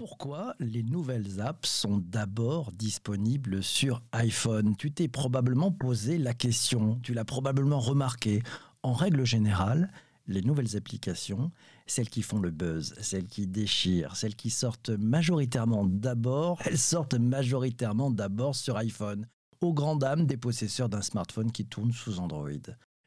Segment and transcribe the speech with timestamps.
[0.00, 4.74] pourquoi les nouvelles apps sont d'abord disponibles sur iPhone?
[4.78, 8.42] Tu t'es probablement posé la question, tu l'as probablement remarqué.
[8.82, 9.92] En règle générale,
[10.26, 11.52] les nouvelles applications,
[11.86, 17.12] celles qui font le buzz, celles qui déchirent, celles qui sortent majoritairement d'abord, elles sortent
[17.12, 19.26] majoritairement d'abord sur iPhone,
[19.60, 22.48] aux grandes dames des possesseurs d'un smartphone qui tourne sous Android.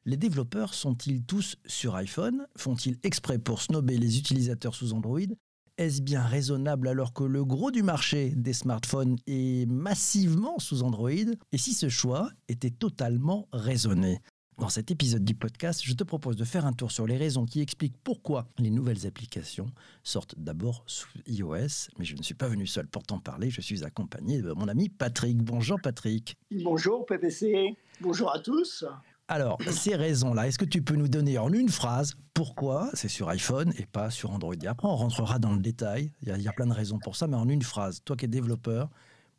[0.06, 2.46] Les développeurs sont-ils tous sur iPhone?
[2.56, 5.22] Font-ils exprès pour snober les utilisateurs sous Android?
[5.78, 11.10] Est-ce bien raisonnable alors que le gros du marché des smartphones est massivement sous Android
[11.52, 14.20] Et si ce choix était totalement raisonné
[14.60, 17.46] dans cet épisode du podcast, je te propose de faire un tour sur les raisons
[17.46, 19.66] qui expliquent pourquoi les nouvelles applications
[20.04, 21.90] sortent d'abord sous iOS.
[21.98, 24.68] Mais je ne suis pas venu seul pour t'en parler, je suis accompagné de mon
[24.68, 25.38] ami Patrick.
[25.38, 26.36] Bonjour Patrick.
[26.52, 28.86] Bonjour PPC, bonjour à tous.
[29.30, 33.30] Alors, ces raisons-là, est-ce que tu peux nous donner en une phrase pourquoi c'est sur
[33.30, 34.56] iPhone et pas sur Android?
[34.62, 36.12] Et après, on rentrera dans le détail.
[36.22, 38.28] Il y, a, plein de raisons pour ça, mais en une phrase, toi qui es
[38.28, 38.90] développeur,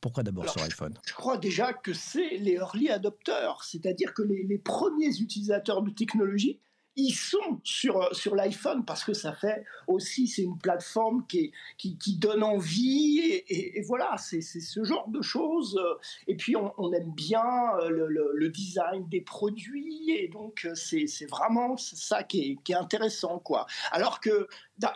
[0.01, 0.95] pourquoi d'abord sur iPhone?
[1.07, 6.61] Je crois déjà que c'est les early adopters, c'est-à-dire que les, premiers utilisateurs de technologie
[6.97, 11.53] ils sont sur, euh, sur l'iPhone parce que ça fait aussi, c'est une plateforme qui,
[11.77, 15.77] qui, donne envie et, voilà, c'est ce genre de choses.
[15.77, 15.95] Euh,
[16.29, 17.45] et puis on, aime bien
[17.81, 23.39] euh, le, design des produits et donc c'est vraiment ça qui est, qui est intéressant.
[23.39, 23.67] quoi.
[23.91, 24.47] Alors que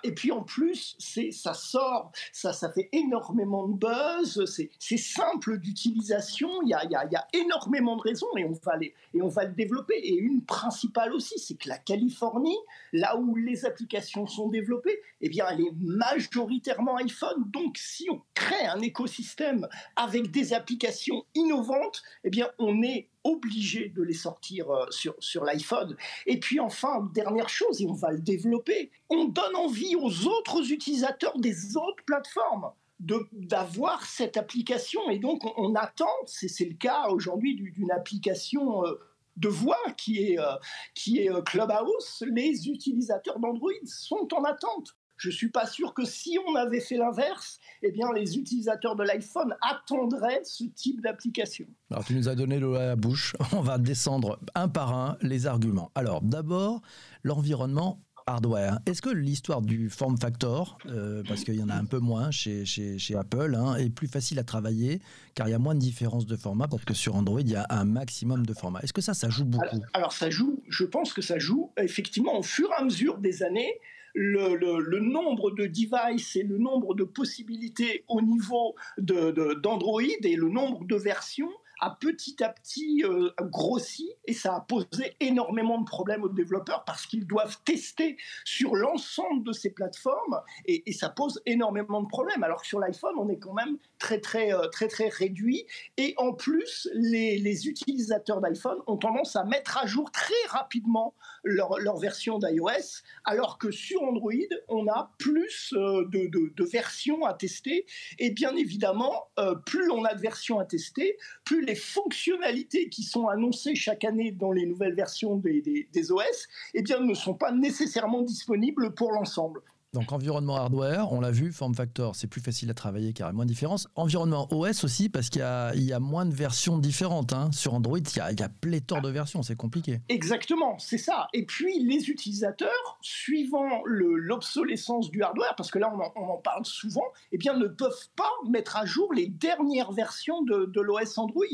[0.02, 0.96] et puis en plus,
[1.30, 8.02] ça sort, ça, fait énormément de buzz, c'est, simple d'utilisation, il y a, énormément de
[8.02, 9.94] raisons et on, va et on va le développer.
[9.94, 12.58] Et une principale aussi, c'est que la Californie,
[12.92, 17.44] là où les applications sont développées, eh bien, elle est majoritairement iPhone.
[17.46, 23.88] Donc si on crée un écosystème avec des applications innovantes, eh bien, on est obligé
[23.88, 25.96] de les sortir euh, sur, sur l'iPhone.
[26.26, 30.72] Et puis enfin, dernière chose, et on va le développer, on donne envie aux autres
[30.72, 35.08] utilisateurs des autres plateformes d'avoir cette application.
[35.08, 38.94] Et donc, on, attend, c'est le cas aujourd'hui d'une application euh,
[39.36, 40.56] de voix qui est, euh,
[40.94, 42.24] qui est Clubhouse.
[42.26, 44.96] Les utilisateurs d'Android sont en attente.
[45.16, 48.96] Je ne suis pas sûr que si on avait fait l'inverse, eh bien, les utilisateurs
[48.96, 51.66] de l'iPhone attendraient ce type d'application.
[51.90, 53.36] Alors, tu nous as donné l'eau à la bouche.
[53.52, 55.90] On va descendre un par un les arguments.
[55.94, 56.82] Alors, d'abord,
[57.22, 58.78] l'environnement hardware.
[58.86, 62.30] Est-ce que l'histoire du form factor, euh, parce qu'il y en a un peu moins
[62.30, 65.00] chez, chez, chez Apple, hein, est plus facile à travailler
[65.34, 67.56] car il y a moins de différences de format parce que sur Android, il y
[67.56, 68.80] a un maximum de formats.
[68.80, 71.72] Est-ce que ça, ça joue beaucoup alors, alors, ça joue, je pense que ça joue
[71.78, 73.72] effectivement au fur et à mesure des années
[74.18, 80.84] le, nombre de devices et le nombre de possibilités au niveau d'Android et le nombre
[80.84, 86.24] de versions a petit à petit euh, grossi et ça a posé énormément de problèmes
[86.24, 92.02] aux développeurs parce qu'ils doivent tester sur l'ensemble de ces plateformes et, ça pose énormément
[92.02, 92.42] de problèmes.
[92.42, 96.14] Alors que sur l'iPhone, on est quand même très très euh, très très réduit et
[96.16, 101.14] en plus, les, les utilisateurs d'iPhone ont tendance à mettre à jour très rapidement
[101.50, 104.32] leur, version d'iOS, alors que sur Android,
[104.68, 107.86] on a plus euh, de, versions à tester
[108.18, 109.28] et bien évidemment,
[109.64, 114.32] plus on a de versions à tester, plus les fonctionnalités qui sont annoncées chaque année
[114.32, 119.12] dans les nouvelles versions des, des OS eh bien, ne sont pas nécessairement disponibles pour
[119.12, 119.62] l'ensemble.
[119.98, 123.30] Donc environnement hardware, on l'a vu, form factor, c'est plus facile à travailler car il
[123.30, 123.88] y a moins de différences.
[123.96, 127.32] Environnement OS aussi parce qu'il y, a, moins de versions différentes.
[127.32, 127.50] Hein.
[127.50, 129.98] Sur Android, il y, a, pléthore de versions, c'est compliqué.
[130.08, 131.26] Exactement, c'est ça.
[131.32, 137.06] Et puis les utilisateurs, suivant l'obsolescence du hardware, parce que là on en, parle souvent,
[137.32, 141.44] eh bien ne peuvent pas mettre à jour les dernières versions de, de l'OS Android.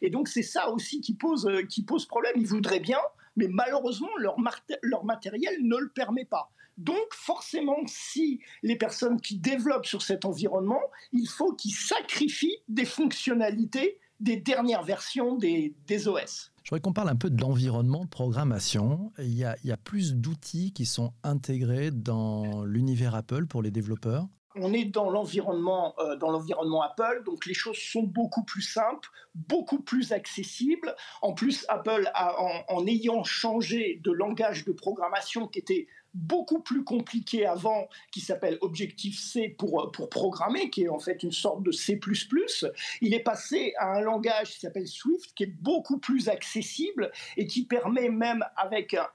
[0.00, 2.32] Et donc c'est ça aussi qui pose, qui pose problème.
[2.34, 2.98] Ils voudraient bien,
[3.36, 4.34] mais malheureusement leur,
[4.82, 6.50] leur matériel ne le permet pas.
[6.78, 10.80] Donc forcément, si les personnes qui développent sur cet environnement,
[11.12, 15.74] il faut qu'ils sacrifient des fonctionnalités des dernières versions des,
[16.06, 16.52] OS.
[16.62, 19.12] Je voudrais qu'on parle un peu de l'environnement de programmation.
[19.18, 23.62] Il y a, il y a plus d'outils qui sont intégrés dans l'univers Apple pour
[23.62, 24.28] les développeurs?
[24.54, 29.08] On est dans l'environnement euh, dans l'environnement Apple, donc les choses sont beaucoup plus simples,
[29.34, 30.94] beaucoup plus accessibles.
[31.22, 32.36] En plus, Apple a,
[32.68, 38.58] en ayant changé de langage de programmation qui était beaucoup plus compliqué avant, qui s'appelle
[38.60, 41.98] Objective-C pour, pour programmer, qui est en fait une sorte de C++.
[43.00, 47.46] Il est passé à un langage qui s'appelle Swift, qui est beaucoup plus accessible et
[47.46, 49.06] qui permet même avec un,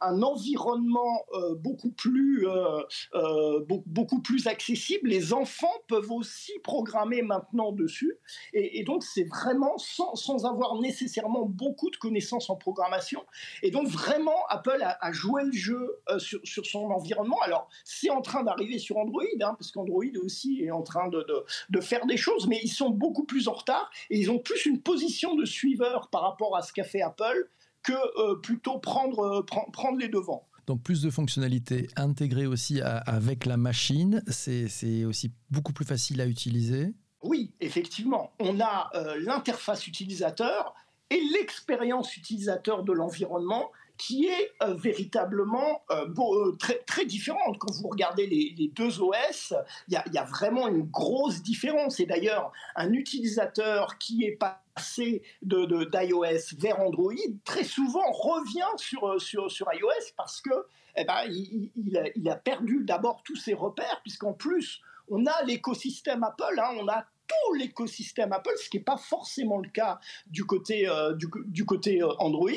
[0.00, 2.82] un, environnement euh, beaucoup, plus, euh,
[3.14, 8.18] euh, beaucoup plus accessible, les enfants peuvent aussi programmer maintenant dessus.
[8.52, 13.24] Et, donc c'est vraiment sans, sans, avoir nécessairement beaucoup de connaissances en programmation.
[13.62, 17.38] Et donc vraiment, Apple a joué le jeu sur, son environnement.
[17.42, 21.26] Alors, c'est en train d'arriver sur Android, hein, parce qu'Android aussi est en train de,
[21.70, 24.66] de, faire des choses, mais ils sont beaucoup plus en retard et ils ont plus
[24.66, 27.50] une position de suiveur par rapport à ce qu'a fait Apple
[27.82, 30.48] que plutôt prendre, prendre les devants.
[30.66, 36.26] Donc plus de fonctionnalités intégrées aussi avec la machine, c'est aussi beaucoup plus facile à
[36.26, 36.92] utiliser.
[37.22, 38.32] Oui, effectivement.
[38.38, 40.74] On a euh, l'interface utilisateur
[41.10, 47.58] et l'expérience utilisateur de l'environnement qui est euh, véritablement euh, très, très différente.
[47.58, 49.54] Quand vous regardez les, deux OS,
[49.88, 52.00] il y, a vraiment une grosse différence.
[52.00, 57.12] Et d'ailleurs, un utilisateur qui est passé de, d'iOS vers Android,
[57.44, 60.66] très souvent revient sur, sur, sur iOS parce que
[60.96, 66.24] eh ben, il, il, a, perdu d'abord tous ses repères, puisqu'en plus, on a l'écosystème
[66.24, 70.44] Apple, hein, on a tout l'écosystème Apple, ce qui n'est pas forcément le cas du
[70.44, 72.50] côté, euh, du, côté euh, Android.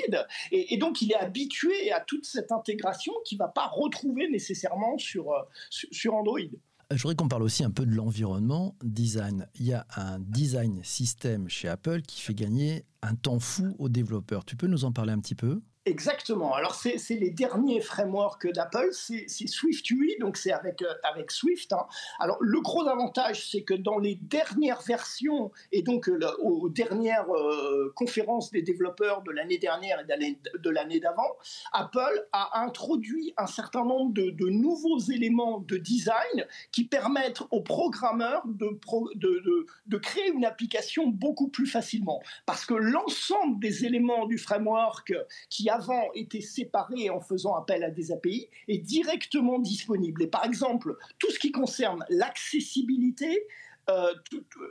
[0.51, 4.97] Et, donc, il est habitué à toute cette intégration qu'il ne va pas retrouver nécessairement
[4.97, 6.39] sur, euh, sur Android.
[6.91, 9.47] Je voudrais qu'on parle aussi un peu de l'environnement design.
[9.55, 13.87] Il y a un design système chez Apple qui fait gagner un temps fou aux
[13.87, 14.43] développeurs.
[14.43, 15.61] Tu peux nous en parler un petit peu?
[15.87, 16.53] Exactement.
[16.53, 21.73] Alors, c'est les derniers frameworks d'Apple, c'est SwiftUI, donc c'est avec, euh, avec Swift.
[21.73, 21.87] Hein.
[22.19, 27.33] Alors, le gros avantage, c'est que dans les dernières versions, et donc euh, aux dernières
[27.33, 31.35] euh, conférences des développeurs de l'année dernière et de l'année d'avant,
[31.73, 38.43] Apple a introduit un certain nombre de, nouveaux éléments de design qui permettent aux programmeurs
[38.45, 38.79] de,
[39.15, 42.21] de, de créer une application beaucoup plus facilement.
[42.45, 45.13] Parce que l'ensemble des éléments du framework
[45.49, 50.23] qui avant était séparé en faisant appel à des API est directement disponible.
[50.23, 53.47] Et par exemple, tout ce qui concerne l'accessibilité,
[53.91, 54.13] euh,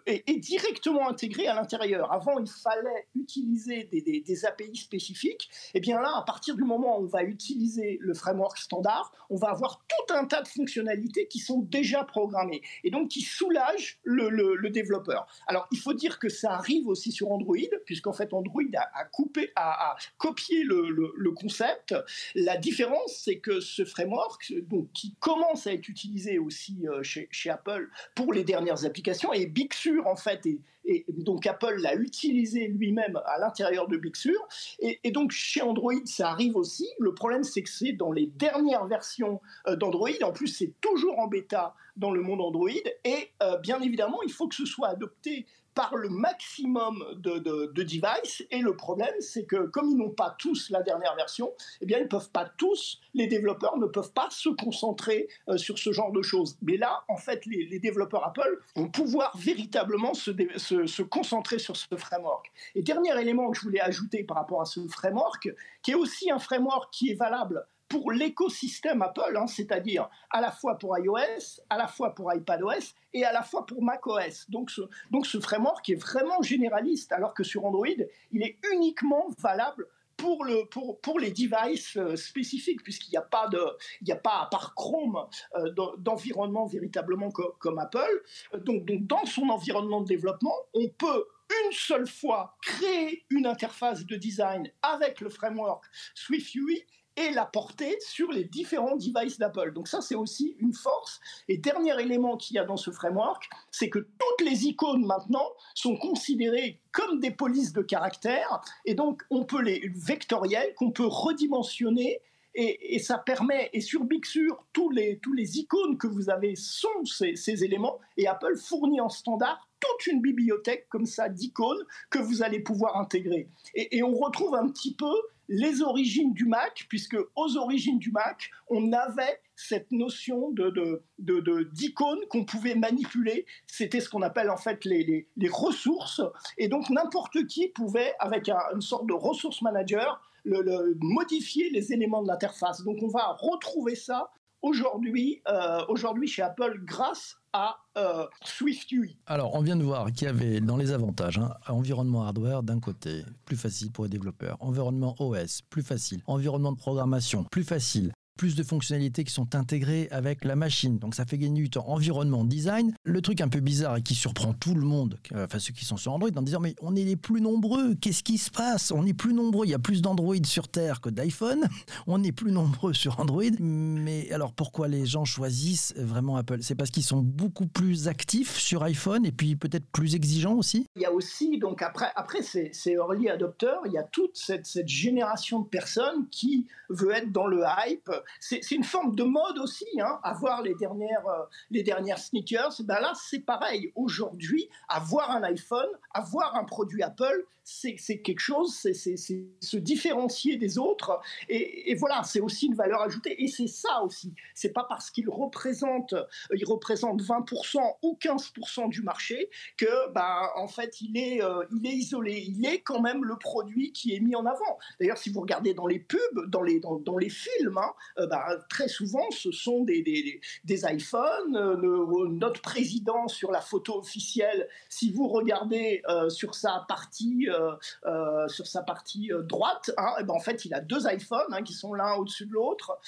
[0.06, 2.12] est, directement intégré à l'intérieur.
[2.12, 5.50] Avant, il fallait utiliser des, API spécifiques.
[5.74, 9.12] Et eh bien là, à partir du moment où on va utiliser le framework standard,
[9.28, 13.20] on va avoir tout un tas de fonctionnalités qui sont déjà programmées et donc qui
[13.20, 15.26] soulagent le, développeur.
[15.48, 19.50] Alors, il faut dire que ça arrive aussi sur Android, puisqu'en fait, Android a, coupé,
[19.56, 21.94] a, copié le, concept.
[22.34, 27.28] La différence, c'est que ce framework, donc, qui commence à être utilisé aussi euh, chez,
[27.30, 29.72] chez Apple pour les dernières applications, et Big
[30.06, 34.48] en fait et, donc Apple l'a utilisé lui-même à l'intérieur de Big Sur
[34.80, 36.88] et, donc chez Android ça arrive aussi.
[36.98, 40.10] Le problème c'est que c'est dans les dernières versions euh, d'Android.
[40.22, 42.68] En plus c'est toujours en bêta dans le monde Android
[43.04, 47.82] et euh, bien évidemment il faut que ce soit adopté par le maximum de, de,
[47.82, 48.44] devices.
[48.50, 51.98] Et le problème, c'est que comme ils n'ont pas tous la dernière version, eh bien,
[51.98, 56.12] ils peuvent pas tous, les développeurs ne peuvent pas se concentrer euh, sur ce genre
[56.12, 56.56] de choses.
[56.62, 61.76] Mais là, en fait, les, développeurs Apple vont pouvoir véritablement se, se, se, concentrer sur
[61.76, 62.50] ce framework.
[62.74, 65.48] Et dernier élément que je voulais ajouter par rapport à ce framework,
[65.82, 70.52] qui est aussi un framework qui est valable pour l'écosystème Apple, hein, c'est-à-dire à la
[70.52, 74.48] fois pour iOS, à la fois pour iPadOS et à la fois pour macOS.
[74.48, 77.86] Donc ce, donc ce framework est vraiment généraliste, alors que sur Android,
[78.30, 83.22] il est uniquement valable pour, le, pour, pour les devices euh, spécifiques, puisqu'il n'y a
[83.22, 83.60] pas de,
[84.02, 85.26] il n'y a pas à part Chrome
[85.56, 88.22] euh, d'environnement véritablement comme Apple.
[88.58, 91.26] Donc, donc dans son environnement de développement, on peut
[91.64, 95.84] une seule fois créer une interface de design avec le framework
[96.14, 96.84] SwiftUI
[97.20, 99.72] et la porter sur les différents devices d'Apple.
[99.72, 101.20] Donc ça, c'est aussi une force.
[101.48, 105.46] Et dernier élément qu'il y a dans ce framework, c'est que toutes les icônes maintenant
[105.74, 111.06] sont considérées comme des polices de caractère, et donc on peut les vectorielles, qu'on peut
[111.06, 112.20] redimensionner
[112.54, 116.56] et, ça permet, et sur Big Sur, tous les, tous les icônes que vous avez
[116.56, 122.18] sont ces, éléments, et Apple fournit en standard toute une bibliothèque comme ça d'icônes que
[122.18, 123.48] vous allez pouvoir intégrer.
[123.74, 125.14] Et, on retrouve un petit peu
[125.50, 132.20] les origines du Mac, puisque aux origines du Mac, on avait cette notion de, d'icônes
[132.30, 133.44] qu'on pouvait manipuler.
[133.66, 136.22] C'était ce qu'on appelle en fait les, ressources.
[136.56, 142.28] Et donc n'importe qui pouvait, avec une sorte de ressource manager, modifier les éléments de
[142.28, 142.84] l'interface.
[142.84, 144.30] Donc on va retrouver ça
[144.62, 149.18] aujourd'hui, euh, aujourd'hui chez Apple grâce à euh, SwiftUI.
[149.26, 152.80] Alors, on vient de voir qu'il y avait dans les avantages, hein, environnement hardware d'un
[152.80, 158.12] côté, plus facile pour les développeurs, environnement OS, plus facile, environnement de programmation, plus facile,
[158.36, 160.98] plus de fonctionnalités qui sont intégrées avec la machine.
[160.98, 161.88] Donc ça fait gagner du temps.
[161.88, 162.94] Environnement, design.
[163.04, 165.96] Le truc un peu bizarre et qui surprend tout le monde, enfin ceux qui sont
[165.96, 167.94] sur Android, en disant mais on est les plus nombreux.
[167.94, 168.92] Qu'est-ce qui se passe?
[168.92, 169.66] On est plus nombreux.
[169.66, 171.68] Il y a plus d'Android sur Terre que d'iPhone.
[172.06, 173.42] On est plus nombreux sur Android.
[173.60, 176.58] Mais alors pourquoi les gens choisissent vraiment Apple?
[176.62, 180.86] C'est parce qu'ils sont beaucoup plus actifs sur iPhone et puis peut-être plus exigeants aussi?
[180.96, 184.66] Il y a aussi, donc après, après ces, early adopters, il y a toute cette,
[184.66, 189.58] cette génération de personnes qui veut être dans le hype c'est une forme de mode
[189.58, 191.26] aussi, hein, avoir les dernières,
[191.70, 192.82] les dernières sneakers.
[192.84, 193.92] Ben là, c'est pareil.
[193.94, 200.78] Aujourd'hui, avoir un iPhone, avoir un produit Apple, c'est quelque chose, c'est se différencier des
[200.78, 201.20] autres.
[201.48, 203.42] Et, voilà, c'est aussi une valeur ajoutée.
[203.42, 204.34] Et c'est ça aussi.
[204.54, 206.14] C'est pas parce qu'il représente,
[206.54, 211.86] il représente 20% ou 15% du marché que, bah, en fait, il est, euh, il
[211.86, 212.44] est isolé.
[212.48, 214.78] Il est quand même le produit qui est mis en avant.
[214.98, 218.26] D'ailleurs, si vous regardez dans les pubs, dans les, dans, dans les films, hein, euh,
[218.26, 221.56] bah, très souvent, ce sont des, iPhones.
[221.56, 227.72] Euh, notre président sur la photo officielle, si vous regardez sur sa partie euh,
[228.06, 231.52] euh, sur sa partie euh, droite, hein, et ben en fait, il a deux iPhones
[231.52, 232.98] hein, qui sont l'un au-dessus de l'autre.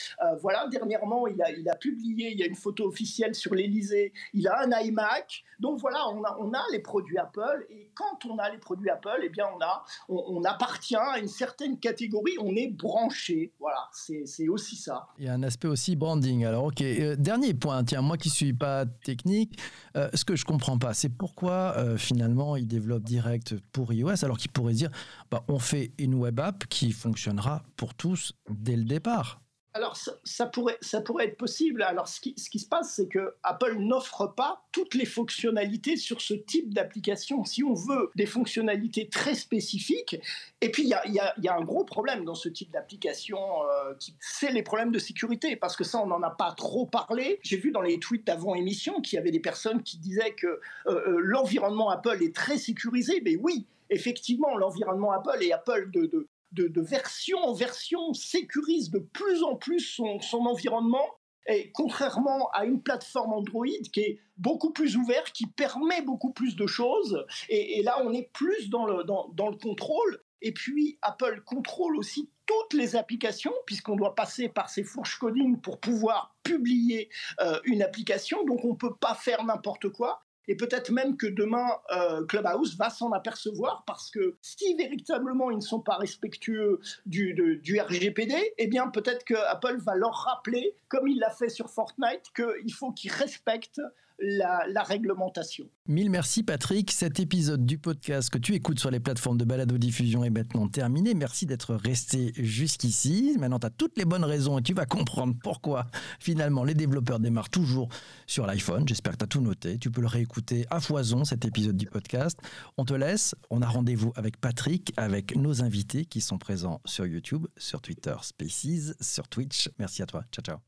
[0.40, 4.61] voilà, dernièrement, il a, publié, il y a une photo officielle sur l'Elysée, il a
[4.61, 5.44] un iMac.
[5.59, 9.28] Donc voilà, on a, les produits Apple, et quand on a les produits Apple, eh
[9.28, 13.52] bien, on, a, on, appartient à une certaine catégorie, on est branché.
[13.59, 14.91] Voilà, c'est aussi ça.
[15.18, 16.44] Il y a un aspect aussi branding.
[16.44, 16.82] Alors, ok,
[17.18, 19.58] dernier point, tiens, moi qui ne suis pas technique,
[19.94, 24.50] ce que je comprends pas, c'est pourquoi finalement il développe direct pour iOS alors qu'il
[24.50, 24.90] pourrait dire
[25.30, 29.41] bah, on fait une web app qui fonctionnera pour tous dès le départ.
[29.75, 31.83] Alors, ça, pourrait, ça pourrait être possible.
[31.83, 36.35] Alors, ce qui, se passe, c'est que Apple n'offre pas toutes les fonctionnalités sur ce
[36.35, 37.45] type d'application.
[37.45, 40.21] Si on veut des fonctionnalités très spécifiques,
[40.61, 44.62] et puis il y a, un gros problème dans ce type d'application, euh, c'est les
[44.62, 47.41] problèmes de sécurité, parce que ça, on n'en a pas trop parlé.
[47.43, 50.47] J'ai vu dans les tweets d'avant émission qu'il y avait des personnes qui disaient que
[50.47, 53.23] euh, euh, l'environnement Apple est très sécurisé.
[53.25, 56.29] Mais oui, effectivement, l'environnement Apple et Apple de,
[56.76, 61.06] version en version sécurise de plus en plus son, environnement.
[61.49, 66.54] Et contrairement à une plateforme Android qui est beaucoup plus ouverte, qui permet beaucoup plus
[66.54, 70.23] de choses, et, là on est plus dans le, dans, le contrôle.
[70.40, 75.61] Et puis Apple contrôle aussi toutes les applications, puisqu'on doit passer par ces fourches coding
[75.61, 77.09] pour pouvoir publier
[77.40, 78.44] euh, une application.
[78.44, 80.23] Donc on ne peut pas faire n'importe quoi.
[80.49, 85.56] Et peut-être même que demain, euh, Clubhouse va s'en apercevoir parce que si véritablement ils
[85.56, 90.75] ne sont pas respectueux du, du RGPD, eh bien peut-être que Apple va leur rappeler,
[90.88, 93.80] comme il l'a fait sur Fortnite, qu'il faut qu'ils respectent
[94.19, 95.66] la, réglementation.
[95.87, 96.90] Mille merci Patrick.
[96.90, 101.14] Cet épisode du podcast que tu écoutes sur les plateformes de balado-diffusion est maintenant terminé.
[101.14, 103.37] Merci d'être resté jusqu'ici.
[103.38, 105.87] Maintenant, tu as toutes les bonnes raisons et tu vas comprendre pourquoi
[106.21, 107.88] finalement les développeurs démarrent toujours
[108.26, 108.87] sur l'iPhone.
[108.87, 109.78] J'espère que tu as tout noté.
[109.78, 112.38] Tu peux le réécouter à foison cet épisode du podcast.
[112.76, 113.35] On te laisse.
[113.50, 118.14] On a rendez-vous avec Patrick, avec nos invités qui sont présents sur YouTube, sur Twitter
[118.23, 119.71] Spaces, sur Twitch.
[119.78, 120.25] Merci à toi.
[120.33, 120.62] Ciao, ciao.